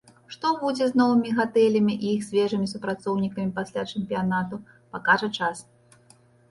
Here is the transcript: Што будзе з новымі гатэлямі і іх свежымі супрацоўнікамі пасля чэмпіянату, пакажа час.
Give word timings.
Што 0.35 0.51
будзе 0.61 0.87
з 0.91 0.99
новымі 1.01 1.33
гатэлямі 1.39 1.97
і 1.97 2.07
іх 2.15 2.25
свежымі 2.29 2.71
супрацоўнікамі 2.73 3.55
пасля 3.59 3.81
чэмпіянату, 3.93 4.63
пакажа 4.97 5.33
час. 5.41 5.57